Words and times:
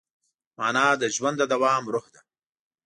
مانا 0.57 0.85
د 1.01 1.03
ژوند 1.15 1.37
د 1.39 1.43
دوام 1.53 1.83
روح 1.93 2.05
ده. 2.13 2.21